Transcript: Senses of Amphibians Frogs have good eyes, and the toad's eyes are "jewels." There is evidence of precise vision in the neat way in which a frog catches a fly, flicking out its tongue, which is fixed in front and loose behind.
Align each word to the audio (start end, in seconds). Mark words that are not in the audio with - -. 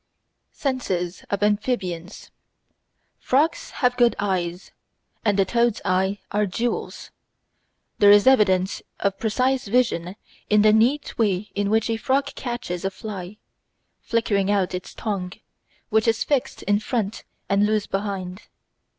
Senses 0.51 1.23
of 1.29 1.43
Amphibians 1.43 2.31
Frogs 3.19 3.69
have 3.85 3.95
good 3.97 4.15
eyes, 4.17 4.71
and 5.23 5.37
the 5.37 5.45
toad's 5.45 5.79
eyes 5.85 6.17
are 6.31 6.47
"jewels." 6.47 7.11
There 7.99 8.09
is 8.09 8.25
evidence 8.25 8.81
of 8.99 9.19
precise 9.19 9.67
vision 9.67 10.15
in 10.49 10.63
the 10.63 10.73
neat 10.73 11.19
way 11.19 11.51
in 11.53 11.69
which 11.69 11.87
a 11.87 11.97
frog 11.97 12.33
catches 12.33 12.83
a 12.83 12.89
fly, 12.89 13.37
flicking 13.99 14.49
out 14.49 14.73
its 14.73 14.95
tongue, 14.95 15.33
which 15.89 16.07
is 16.07 16.23
fixed 16.23 16.63
in 16.63 16.79
front 16.79 17.23
and 17.47 17.67
loose 17.67 17.85
behind. 17.85 18.41